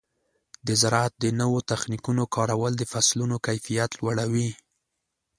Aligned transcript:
د 0.67 0.69
زراعت 0.81 1.13
د 1.19 1.25
نوو 1.39 1.59
تخنیکونو 1.71 2.23
کارول 2.35 2.73
د 2.77 2.83
فصلونو 2.91 3.35
کیفیت 3.47 3.91
لوړوي. 3.99 4.49